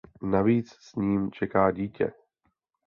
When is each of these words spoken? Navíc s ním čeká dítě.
Navíc 0.21 0.69
s 0.71 0.95
ním 0.95 1.31
čeká 1.31 1.71
dítě. 1.71 2.13